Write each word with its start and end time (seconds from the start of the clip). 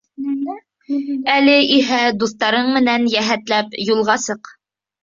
Әле 1.35 1.53
иһә 1.77 2.01
дуҫтарың 2.25 2.75
менән 2.81 3.09
йәһәтләп 3.13 3.81
юлға 3.93 4.23
сыҡ. 4.29 4.57